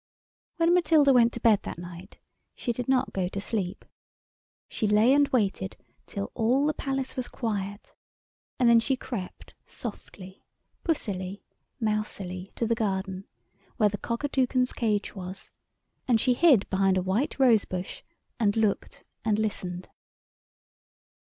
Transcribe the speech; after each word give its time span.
When 0.57 0.73
Matilda 0.73 1.13
went 1.13 1.31
to 1.33 1.39
bed 1.39 1.61
that 1.61 1.77
night, 1.77 2.17
she 2.55 2.73
did 2.73 2.89
not 2.89 3.13
go 3.13 3.27
to 3.27 3.39
sleep. 3.39 3.85
She 4.67 4.87
lay 4.87 5.13
and 5.13 5.27
waited 5.27 5.77
till 6.07 6.31
all 6.33 6.65
the 6.65 6.73
Palace 6.73 7.15
was 7.15 7.27
quiet, 7.27 7.93
and 8.57 8.67
then 8.67 8.79
she 8.79 8.95
crept 8.97 9.53
softly, 9.67 10.43
pussily, 10.83 11.43
mousily 11.79 12.51
to 12.55 12.65
the 12.65 12.73
garden, 12.73 13.25
where 13.77 13.89
the 13.89 13.99
Cockatoucan's 13.99 14.73
cage 14.73 15.15
was, 15.15 15.51
and 16.07 16.19
she 16.19 16.33
hid 16.33 16.67
behind 16.71 16.97
a 16.97 17.03
white 17.03 17.37
rosebush, 17.37 18.01
and 18.39 18.57
looked 18.57 19.03
and 19.23 19.37
listened. 19.37 19.87